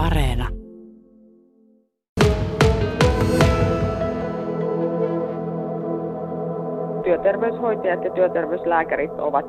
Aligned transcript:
Areena. 0.00 0.48
Työterveyshoitajat 7.04 8.04
ja 8.04 8.10
työterveyslääkärit 8.14 9.10
ovat 9.10 9.46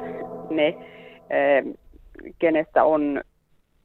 ne, 0.50 0.68
eh, 0.68 1.64
kenestä 2.40 2.84
on 2.84 3.22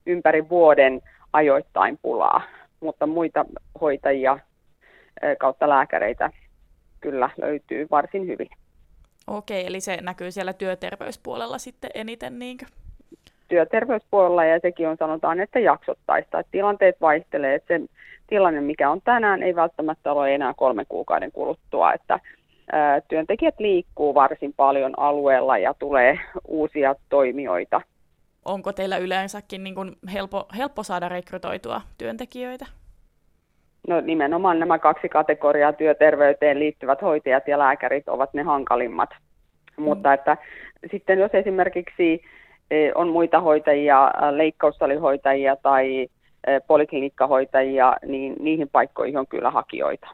ympäri 0.06 0.48
vuoden 0.48 1.02
ajoittain 1.32 1.98
pulaa, 2.02 2.42
mutta 2.80 3.06
muita 3.06 3.44
hoitajia 3.80 4.38
eh, 5.22 5.36
kautta 5.38 5.68
lääkäreitä 5.68 6.30
kyllä 7.00 7.30
löytyy 7.36 7.86
varsin 7.90 8.26
hyvin. 8.26 8.48
Okei, 9.26 9.66
eli 9.66 9.80
se 9.80 9.98
näkyy 10.02 10.30
siellä 10.30 10.52
työterveyspuolella 10.52 11.58
sitten 11.58 11.90
eniten, 11.94 12.38
niinkö? 12.38 12.66
Työterveyspuolella 13.48 14.44
ja 14.44 14.60
sekin 14.60 14.88
on 14.88 14.96
sanotaan, 14.96 15.40
että 15.40 15.58
jaksottaista. 15.58 16.38
Että 16.38 16.50
tilanteet 16.52 17.00
vaihtelee, 17.00 17.54
että 17.54 17.78
se 17.78 17.84
tilanne, 18.26 18.60
mikä 18.60 18.90
on 18.90 19.00
tänään, 19.04 19.42
ei 19.42 19.54
välttämättä 19.54 20.12
ole 20.12 20.34
enää 20.34 20.54
kolme 20.56 20.84
kuukauden 20.88 21.32
kuluttua, 21.32 21.92
että 21.92 22.20
ää, 22.72 23.00
työntekijät 23.00 23.54
liikkuu 23.58 24.14
varsin 24.14 24.52
paljon 24.56 24.92
alueella 24.96 25.58
ja 25.58 25.74
tulee 25.74 26.20
uusia 26.48 26.94
toimijoita. 27.08 27.80
Onko 28.44 28.72
teillä 28.72 28.96
yleensäkin 28.96 29.64
niin 29.64 29.74
kuin 29.74 29.92
helppo, 30.12 30.46
helppo 30.56 30.82
saada 30.82 31.08
rekrytoitua 31.08 31.80
työntekijöitä? 31.98 32.66
No 33.88 34.00
nimenomaan 34.00 34.58
nämä 34.58 34.78
kaksi 34.78 35.08
kategoriaa 35.08 35.72
työterveyteen 35.72 36.58
liittyvät 36.58 37.02
hoitajat 37.02 37.48
ja 37.48 37.58
lääkärit 37.58 38.08
ovat 38.08 38.34
ne 38.34 38.42
hankalimmat. 38.42 39.10
Mm. 39.76 39.84
Mutta 39.84 40.12
että 40.12 40.36
sitten 40.90 41.18
jos 41.18 41.30
esimerkiksi 41.34 42.22
on 42.94 43.08
muita 43.08 43.40
hoitajia, 43.40 44.10
leikkaussalihoitajia 44.30 45.56
tai 45.56 46.08
poliklinikkahoitajia, 46.66 47.96
niin 48.06 48.36
niihin 48.40 48.68
paikkoihin 48.68 49.18
on 49.18 49.26
kyllä 49.26 49.50
hakijoita. 49.50 50.08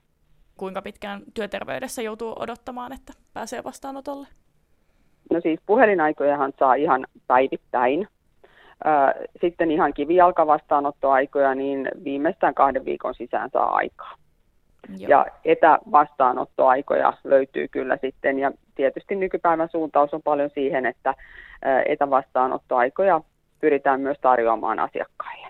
Kuinka 0.57 0.83
pitkään 0.83 1.23
työterveydessä 1.35 2.03
joutuu 2.03 2.35
odottamaan, 2.39 2.93
että 2.93 3.13
pääsee 3.35 3.65
vastaanotolle? 3.65 4.27
No 5.31 5.41
siis 5.41 5.61
puhelinaikojahan 5.67 6.53
saa 6.59 6.75
ihan 6.75 7.07
päivittäin. 7.27 8.09
Sitten 9.41 9.71
ihan 9.71 9.95
kivijalkavastaanottoaikoja, 9.95 11.55
niin 11.55 11.89
viimeistään 12.05 12.55
kahden 12.55 12.85
viikon 12.85 13.15
sisään 13.15 13.51
saa 13.53 13.75
aikaa. 13.75 14.15
Joo. 14.99 15.11
Ja 15.11 15.27
etävastaanottoaikoja 15.45 17.13
löytyy 17.25 17.69
kyllä 17.69 17.99
sitten, 18.01 18.39
ja 18.39 18.53
tietysti 18.75 19.15
nykypäivän 19.15 19.69
suuntaus 19.73 20.15
on 20.15 20.23
paljon 20.23 20.51
siihen, 20.55 20.87
että 20.87 21.15
etävastaanottoaikoja 21.87 23.21
pyritään 23.61 24.01
myös 24.01 24.19
tarjoamaan 24.21 24.79
asiakkaille. 24.79 25.49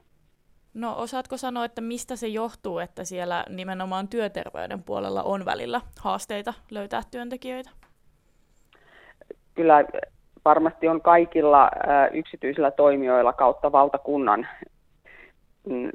No 0.74 0.94
osaatko 0.98 1.36
sanoa, 1.36 1.64
että 1.64 1.80
mistä 1.80 2.16
se 2.16 2.26
johtuu, 2.26 2.78
että 2.78 3.04
siellä 3.04 3.44
nimenomaan 3.48 4.08
työterveyden 4.08 4.82
puolella 4.82 5.22
on 5.22 5.44
välillä 5.44 5.80
haasteita 6.00 6.54
löytää 6.70 7.00
työntekijöitä? 7.10 7.70
Kyllä 9.54 9.84
varmasti 10.44 10.88
on 10.88 11.00
kaikilla 11.00 11.70
yksityisillä 12.12 12.70
toimijoilla 12.70 13.32
kautta 13.32 13.72
valtakunnan 13.72 14.48
mm, 15.68 15.90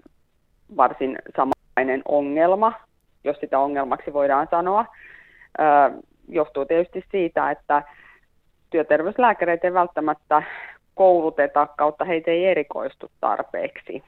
varsin 0.77 1.19
samainen 1.35 2.01
ongelma, 2.07 2.73
jos 3.23 3.37
sitä 3.39 3.59
ongelmaksi 3.59 4.13
voidaan 4.13 4.47
sanoa. 4.51 4.85
Johtuu 6.27 6.65
tietysti 6.65 7.05
siitä, 7.11 7.51
että 7.51 7.83
työterveyslääkäreitä 8.69 9.67
ei 9.67 9.73
välttämättä 9.73 10.43
kouluteta 10.95 11.67
kautta 11.77 12.05
heitä 12.05 12.31
ei 12.31 12.45
erikoistu 12.45 13.11
tarpeeksi. 13.21 14.03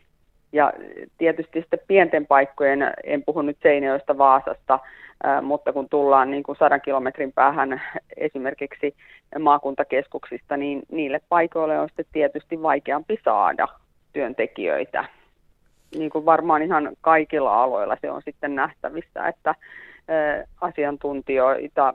Ja 0.52 0.74
tietysti 1.18 1.60
sitten 1.60 1.80
pienten 1.88 2.28
paikkojen, 2.28 2.94
en 3.04 3.24
puhu 3.26 3.42
nyt 3.42 3.58
Seinäjoesta, 3.62 4.18
Vaasasta, 4.18 4.80
mutta 5.42 5.74
kun 5.74 5.90
tullaan 5.90 6.32
niin 6.32 6.44
kuin 6.44 6.58
sadan 6.58 6.82
kilometrin 6.82 7.34
päähän 7.34 7.82
esimerkiksi 8.18 8.96
maakuntakeskuksista, 9.40 10.58
niin 10.58 10.82
niille 10.92 11.22
paikoille 11.30 11.80
on 11.80 11.88
sitten 11.88 12.06
tietysti 12.12 12.62
vaikeampi 12.62 13.20
saada 13.24 13.68
työntekijöitä. 14.14 15.06
Niin 15.96 16.10
kuin 16.10 16.26
varmaan 16.26 16.62
ihan 16.62 16.90
kaikilla 17.02 17.64
aloilla 17.64 17.98
se 18.02 18.12
on 18.12 18.22
sitten 18.26 18.56
nähtävissä, 18.56 19.28
että 19.28 19.56
asiantuntijoita 20.62 21.94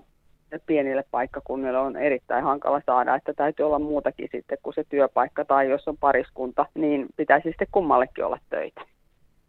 pienille 0.67 1.05
paikkakunnille 1.11 1.79
on 1.79 1.97
erittäin 1.97 2.45
hankala 2.45 2.83
saada, 2.87 3.15
että 3.15 3.35
täytyy 3.35 3.67
olla 3.67 3.79
muutakin 3.79 4.29
sitten 4.33 4.59
kuin 4.63 4.75
se 4.75 4.85
työpaikka 4.89 5.45
tai 5.45 5.71
jos 5.71 5.89
on 5.89 5.97
pariskunta, 5.97 6.67
niin 6.75 7.07
pitäisi 7.17 7.49
sitten 7.49 7.69
kummallekin 7.73 8.25
olla 8.25 8.39
töitä. 8.51 8.81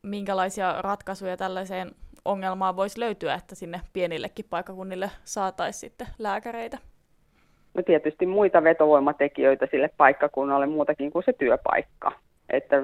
Minkälaisia 0.03 0.81
ratkaisuja 0.81 1.37
tällaiseen 1.37 1.91
ongelmaan 2.25 2.75
voisi 2.75 2.99
löytyä, 2.99 3.33
että 3.33 3.55
sinne 3.55 3.81
pienillekin 3.93 4.45
paikkakunnille 4.49 5.09
saataisiin 5.23 5.79
sitten 5.79 6.07
lääkäreitä? 6.19 6.77
No 7.73 7.83
tietysti 7.83 8.25
muita 8.25 8.63
vetovoimatekijöitä 8.63 9.67
sille 9.71 9.89
paikkakunnalle 9.97 10.65
muutakin 10.65 11.11
kuin 11.11 11.25
se 11.25 11.33
työpaikka. 11.33 12.11
Että 12.49 12.75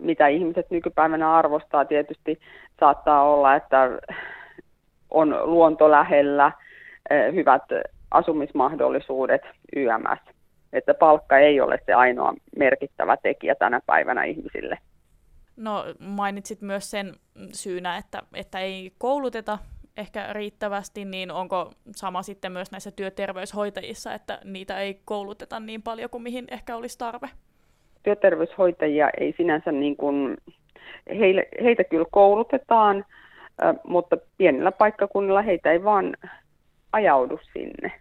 mitä 0.00 0.28
ihmiset 0.28 0.70
nykypäivänä 0.70 1.34
arvostaa 1.34 1.84
tietysti 1.84 2.40
saattaa 2.80 3.22
olla, 3.22 3.54
että 3.54 3.90
on 5.10 5.38
luonto 5.42 5.90
lähellä, 5.90 6.52
hyvät 7.34 7.62
asumismahdollisuudet, 8.10 9.42
YMS. 9.76 10.34
Että 10.72 10.94
palkka 10.94 11.38
ei 11.38 11.60
ole 11.60 11.78
se 11.86 11.92
ainoa 11.92 12.34
merkittävä 12.58 13.16
tekijä 13.16 13.54
tänä 13.54 13.80
päivänä 13.86 14.24
ihmisille. 14.24 14.78
No 15.56 15.84
mainitsit 15.98 16.60
myös 16.60 16.90
sen 16.90 17.14
syynä, 17.52 17.96
että, 17.96 18.22
että 18.34 18.58
ei 18.58 18.92
kouluteta 18.98 19.58
ehkä 19.96 20.32
riittävästi, 20.32 21.04
niin 21.04 21.30
onko 21.30 21.70
sama 21.96 22.22
sitten 22.22 22.52
myös 22.52 22.70
näissä 22.70 22.90
työterveyshoitajissa, 22.90 24.14
että 24.14 24.38
niitä 24.44 24.80
ei 24.80 25.00
kouluteta 25.04 25.60
niin 25.60 25.82
paljon 25.82 26.10
kuin 26.10 26.22
mihin 26.22 26.44
ehkä 26.50 26.76
olisi 26.76 26.98
tarve? 26.98 27.28
Työterveyshoitajia 28.02 29.10
ei 29.20 29.34
sinänsä 29.36 29.72
niin 29.72 29.96
kuin, 29.96 30.36
heille, 31.18 31.48
heitä 31.62 31.84
kyllä 31.84 32.06
koulutetaan, 32.10 33.04
mutta 33.84 34.16
pienillä 34.36 34.72
paikkakunnilla 34.72 35.42
heitä 35.42 35.72
ei 35.72 35.84
vaan 35.84 36.16
ajaudu 36.92 37.40
sinne. 37.52 37.92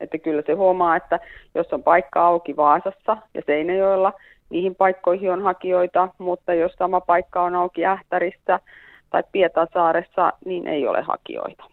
Että 0.00 0.18
kyllä 0.18 0.42
se 0.46 0.52
huomaa, 0.52 0.96
että 0.96 1.20
jos 1.54 1.72
on 1.72 1.82
paikka 1.82 2.26
auki 2.26 2.56
Vaasassa 2.56 3.16
ja 3.34 3.42
Seinäjoella, 3.46 4.12
niihin 4.50 4.74
paikkoihin 4.74 5.32
on 5.32 5.42
hakijoita, 5.42 6.08
mutta 6.18 6.54
jos 6.54 6.72
sama 6.72 7.00
paikka 7.00 7.42
on 7.42 7.54
auki 7.54 7.86
Ähtärissä 7.86 8.60
tai 9.10 9.22
Pietasaaressa, 9.32 10.32
niin 10.44 10.68
ei 10.68 10.88
ole 10.88 11.02
hakijoita. 11.02 11.64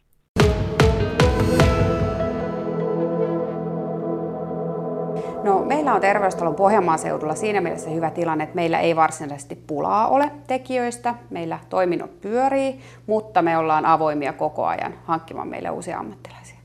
No, 5.43 5.59
meillä 5.59 5.93
on 5.93 6.01
terveystalon 6.01 6.55
Pohjanmaan 6.55 6.99
seudulla 6.99 7.35
siinä 7.35 7.61
mielessä 7.61 7.89
hyvä 7.89 8.09
tilanne, 8.09 8.43
että 8.43 8.55
meillä 8.55 8.79
ei 8.79 8.95
varsinaisesti 8.95 9.55
pulaa 9.67 10.07
ole 10.07 10.31
tekijöistä. 10.47 11.15
Meillä 11.29 11.59
toiminnot 11.69 12.21
pyörii, 12.21 12.79
mutta 13.07 13.41
me 13.41 13.57
ollaan 13.57 13.85
avoimia 13.85 14.33
koko 14.33 14.65
ajan 14.65 14.93
hankkimaan 15.05 15.47
meille 15.47 15.69
uusia 15.69 15.99
ammattilaisia. 15.99 16.57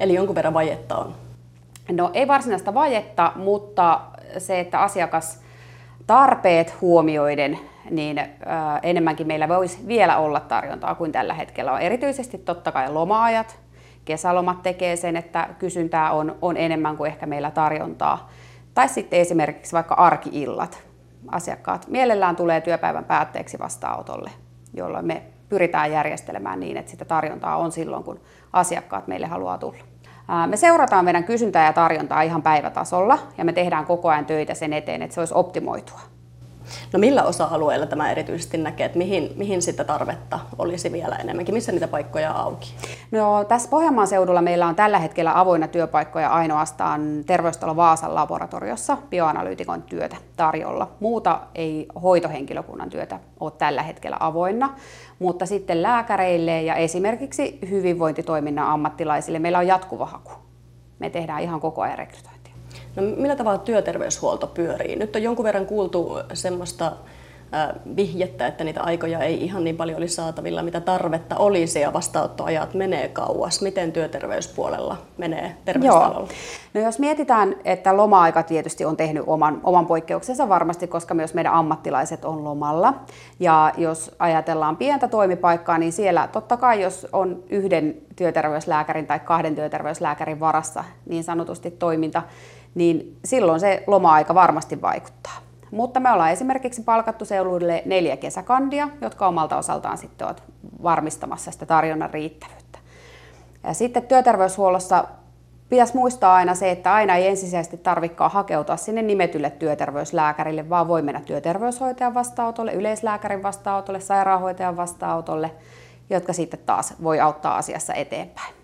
Eli 0.00 0.14
jonkun 0.14 0.34
verran 0.34 0.54
vajetta 0.54 0.96
on? 0.96 1.14
No 1.90 2.10
ei 2.14 2.28
varsinaista 2.28 2.74
vajetta, 2.74 3.32
mutta 3.36 4.00
se, 4.38 4.60
että 4.60 4.80
asiakas 4.80 5.42
tarpeet 6.06 6.80
huomioiden, 6.80 7.58
niin 7.90 8.20
enemmänkin 8.82 9.26
meillä 9.26 9.48
voisi 9.48 9.78
vielä 9.86 10.16
olla 10.16 10.40
tarjontaa 10.40 10.94
kuin 10.94 11.12
tällä 11.12 11.34
hetkellä 11.34 11.72
on. 11.72 11.80
Erityisesti 11.80 12.38
totta 12.38 12.72
kai 12.72 12.92
loma-ajat, 12.92 13.58
kesälomat 14.08 14.62
tekee 14.62 14.96
sen, 14.96 15.16
että 15.16 15.48
kysyntää 15.58 16.10
on, 16.10 16.36
on 16.42 16.56
enemmän 16.56 16.96
kuin 16.96 17.10
ehkä 17.10 17.26
meillä 17.26 17.50
tarjontaa. 17.50 18.30
Tai 18.74 18.88
sitten 18.88 19.20
esimerkiksi 19.20 19.72
vaikka 19.72 19.94
arkiillat. 19.94 20.82
Asiakkaat 21.30 21.86
mielellään 21.88 22.36
tulee 22.36 22.60
työpäivän 22.60 23.04
päätteeksi 23.04 23.58
vastaanotolle, 23.58 24.30
jolloin 24.74 25.06
me 25.06 25.22
pyritään 25.48 25.92
järjestelemään 25.92 26.60
niin, 26.60 26.76
että 26.76 26.90
sitä 26.90 27.04
tarjontaa 27.04 27.56
on 27.56 27.72
silloin, 27.72 28.04
kun 28.04 28.20
asiakkaat 28.52 29.06
meille 29.06 29.26
haluaa 29.26 29.58
tulla. 29.58 29.84
Me 30.46 30.56
seurataan 30.56 31.04
meidän 31.04 31.24
kysyntää 31.24 31.64
ja 31.64 31.72
tarjontaa 31.72 32.22
ihan 32.22 32.42
päivätasolla 32.42 33.18
ja 33.38 33.44
me 33.44 33.52
tehdään 33.52 33.86
koko 33.86 34.08
ajan 34.08 34.26
töitä 34.26 34.54
sen 34.54 34.72
eteen, 34.72 35.02
että 35.02 35.14
se 35.14 35.20
olisi 35.20 35.34
optimoitua. 35.34 36.00
No 36.92 36.98
millä 36.98 37.22
osa-alueilla 37.22 37.86
tämä 37.86 38.10
erityisesti 38.10 38.58
näkee, 38.58 38.86
että 38.86 38.98
mihin, 38.98 39.32
mihin 39.36 39.62
sitä 39.62 39.84
tarvetta 39.84 40.38
olisi 40.58 40.92
vielä 40.92 41.16
enemmänkin? 41.16 41.54
Missä 41.54 41.72
niitä 41.72 41.88
paikkoja 41.88 42.32
auki? 42.32 42.74
No, 43.10 43.44
tässä 43.44 43.70
Pohjanmaan 43.70 44.08
seudulla 44.08 44.42
meillä 44.42 44.66
on 44.66 44.74
tällä 44.74 44.98
hetkellä 44.98 45.40
avoinna 45.40 45.68
työpaikkoja 45.68 46.28
ainoastaan 46.28 47.24
terveystalo 47.26 47.76
Vaasan 47.76 48.14
laboratoriossa 48.14 48.98
bioanalyytikon 49.10 49.82
työtä 49.82 50.16
tarjolla. 50.36 50.90
Muuta 51.00 51.40
ei 51.54 51.86
hoitohenkilökunnan 52.02 52.90
työtä 52.90 53.20
ole 53.40 53.52
tällä 53.58 53.82
hetkellä 53.82 54.16
avoinna, 54.20 54.74
mutta 55.18 55.46
sitten 55.46 55.82
lääkäreille 55.82 56.62
ja 56.62 56.74
esimerkiksi 56.74 57.58
hyvinvointitoiminnan 57.70 58.66
ammattilaisille 58.66 59.38
meillä 59.38 59.58
on 59.58 59.66
jatkuva 59.66 60.06
haku. 60.06 60.32
Me 60.98 61.10
tehdään 61.10 61.42
ihan 61.42 61.60
koko 61.60 61.82
ajan 61.82 61.98
rekrytointia. 61.98 62.37
No, 62.96 63.02
millä 63.02 63.36
tavalla 63.36 63.58
työterveyshuolto 63.58 64.46
pyörii? 64.46 64.96
Nyt 64.96 65.16
on 65.16 65.22
jonkun 65.22 65.44
verran 65.44 65.66
kuultu 65.66 66.18
semmoista 66.34 66.92
vihjettä, 67.96 68.46
että 68.46 68.64
niitä 68.64 68.82
aikoja 68.82 69.18
ei 69.18 69.44
ihan 69.44 69.64
niin 69.64 69.76
paljon 69.76 69.98
olisi 69.98 70.14
saatavilla, 70.14 70.62
mitä 70.62 70.80
tarvetta 70.80 71.36
olisi 71.36 71.80
ja 71.80 71.92
vastaanottoajat 71.92 72.74
menee 72.74 73.08
kauas. 73.08 73.62
Miten 73.62 73.92
työterveyspuolella 73.92 74.96
menee 75.16 75.56
terveystalolla? 75.64 76.28
No 76.74 76.80
jos 76.80 76.98
mietitään, 76.98 77.54
että 77.64 77.96
loma-aika 77.96 78.42
tietysti 78.42 78.84
on 78.84 78.96
tehnyt 78.96 79.24
oman, 79.26 79.60
oman 79.64 79.86
poikkeuksensa 79.86 80.48
varmasti, 80.48 80.86
koska 80.86 81.14
myös 81.14 81.34
meidän 81.34 81.52
ammattilaiset 81.52 82.24
on 82.24 82.44
lomalla. 82.44 82.94
Ja 83.40 83.72
jos 83.76 84.16
ajatellaan 84.18 84.76
pientä 84.76 85.08
toimipaikkaa, 85.08 85.78
niin 85.78 85.92
siellä 85.92 86.28
totta 86.32 86.56
kai, 86.56 86.82
jos 86.82 87.06
on 87.12 87.42
yhden 87.50 87.94
työterveyslääkärin 88.16 89.06
tai 89.06 89.20
kahden 89.20 89.54
työterveyslääkärin 89.54 90.40
varassa 90.40 90.84
niin 91.06 91.24
sanotusti 91.24 91.70
toiminta, 91.70 92.22
niin 92.74 93.16
silloin 93.24 93.60
se 93.60 93.84
loma-aika 93.86 94.34
varmasti 94.34 94.82
vaikuttaa. 94.82 95.47
Mutta 95.70 96.00
me 96.00 96.12
ollaan 96.12 96.30
esimerkiksi 96.30 96.82
palkattu 96.82 97.24
seuduille 97.24 97.82
neljä 97.86 98.16
kesäkandia, 98.16 98.88
jotka 99.00 99.28
omalta 99.28 99.56
osaltaan 99.56 99.98
sitten 99.98 100.26
ovat 100.26 100.42
varmistamassa 100.82 101.50
sitä 101.50 101.66
tarjonnan 101.66 102.10
riittävyyttä. 102.10 102.78
Ja 103.64 103.74
sitten 103.74 104.02
työterveyshuollossa 104.02 105.04
pitäisi 105.68 105.96
muistaa 105.96 106.34
aina 106.34 106.54
se, 106.54 106.70
että 106.70 106.94
aina 106.94 107.16
ei 107.16 107.26
ensisijaisesti 107.26 107.76
tarvikaan 107.76 108.30
hakeutua 108.30 108.76
sinne 108.76 109.02
nimetylle 109.02 109.50
työterveyslääkärille, 109.50 110.68
vaan 110.68 110.88
voi 110.88 111.02
mennä 111.02 111.20
työterveyshoitajan 111.20 112.14
vastaanotolle, 112.14 112.72
yleislääkärin 112.72 113.42
vastaanotolle, 113.42 114.00
sairaanhoitajan 114.00 114.76
vastaanotolle, 114.76 115.50
jotka 116.10 116.32
sitten 116.32 116.60
taas 116.66 116.94
voi 117.02 117.20
auttaa 117.20 117.56
asiassa 117.56 117.94
eteenpäin. 117.94 118.57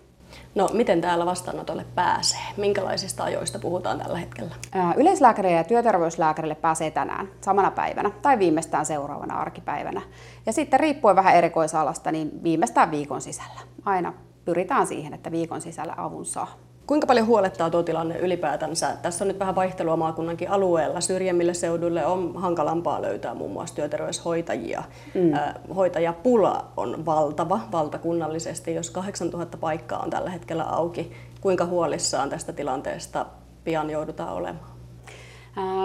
No 0.55 0.69
miten 0.73 1.01
täällä 1.01 1.25
vastaanotolle 1.25 1.85
pääsee? 1.95 2.39
Minkälaisista 2.57 3.23
ajoista 3.23 3.59
puhutaan 3.59 3.99
tällä 3.99 4.17
hetkellä? 4.17 4.55
Yleislääkärille 4.97 5.55
ja 5.55 5.63
työterveyslääkärille 5.63 6.55
pääsee 6.55 6.91
tänään 6.91 7.27
samana 7.41 7.71
päivänä 7.71 8.11
tai 8.21 8.39
viimeistään 8.39 8.85
seuraavana 8.85 9.39
arkipäivänä. 9.39 10.01
Ja 10.45 10.53
sitten 10.53 10.79
riippuen 10.79 11.15
vähän 11.15 11.35
erikoisalasta, 11.35 12.11
niin 12.11 12.43
viimeistään 12.43 12.91
viikon 12.91 13.21
sisällä. 13.21 13.59
Aina 13.85 14.13
pyritään 14.45 14.87
siihen, 14.87 15.13
että 15.13 15.31
viikon 15.31 15.61
sisällä 15.61 15.93
avun 15.97 16.25
saa. 16.25 16.47
Kuinka 16.87 17.07
paljon 17.07 17.27
huolettaa 17.27 17.69
tuo 17.69 17.83
tilanne 17.83 18.17
ylipäätänsä? 18.17 18.97
Tässä 19.01 19.23
on 19.23 19.27
nyt 19.27 19.39
vähän 19.39 19.55
vaihtelua 19.55 19.97
maakunnankin 19.97 20.51
alueella. 20.51 21.01
Syrjemmille 21.01 21.53
seuduille 21.53 22.05
on 22.05 22.31
hankalampaa 22.35 23.01
löytää 23.01 23.33
muun 23.33 23.51
muassa 23.51 23.75
työterveyshoitajia. 23.75 24.83
Mm. 25.13 25.31
Hoitajapula 25.75 26.65
on 26.77 27.05
valtava 27.05 27.59
valtakunnallisesti, 27.71 28.75
jos 28.75 28.89
8000 28.89 29.57
paikkaa 29.57 29.99
on 29.99 30.09
tällä 30.09 30.29
hetkellä 30.29 30.63
auki. 30.63 31.11
Kuinka 31.41 31.65
huolissaan 31.65 32.29
tästä 32.29 32.53
tilanteesta 32.53 33.25
pian 33.63 33.89
joudutaan 33.89 34.33
olemaan? 34.33 34.75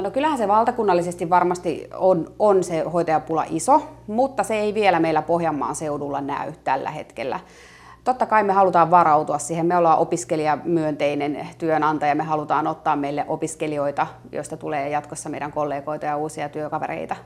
No 0.02 0.10
kyllähän 0.10 0.38
se 0.38 0.48
valtakunnallisesti 0.48 1.30
varmasti 1.30 1.88
on, 1.94 2.32
on 2.38 2.64
se 2.64 2.80
hoitajapula 2.80 3.44
iso, 3.50 3.82
mutta 4.06 4.42
se 4.42 4.54
ei 4.54 4.74
vielä 4.74 5.00
meillä 5.00 5.22
Pohjanmaan 5.22 5.76
seudulla 5.76 6.20
näy 6.20 6.52
tällä 6.64 6.90
hetkellä. 6.90 7.40
Totta 8.04 8.26
kai 8.26 8.42
me 8.42 8.52
halutaan 8.52 8.90
varautua 8.90 9.38
siihen. 9.38 9.66
Me 9.66 9.76
ollaan 9.76 9.98
opiskelijamyönteinen 9.98 11.48
työnantaja. 11.58 12.14
Me 12.14 12.22
halutaan 12.22 12.66
ottaa 12.66 12.96
meille 12.96 13.24
opiskelijoita, 13.28 14.06
joista 14.32 14.56
tulee 14.56 14.88
jatkossa 14.88 15.28
meidän 15.28 15.52
kollegoita 15.52 16.06
ja 16.06 16.16
uusia 16.16 16.48
työkavereita. 16.48 17.16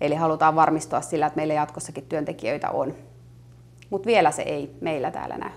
Eli 0.00 0.14
halutaan 0.14 0.56
varmistua 0.56 1.00
sillä, 1.00 1.26
että 1.26 1.36
meillä 1.36 1.54
jatkossakin 1.54 2.06
työntekijöitä 2.06 2.70
on. 2.70 2.94
Mutta 3.90 4.06
vielä 4.06 4.30
se 4.30 4.42
ei 4.42 4.76
meillä 4.80 5.10
täällä 5.10 5.38
näy. 5.38 5.50